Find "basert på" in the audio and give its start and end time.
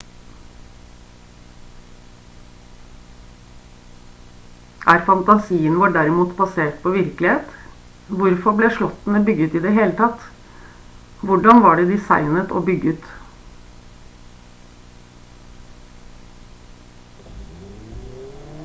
6.39-6.93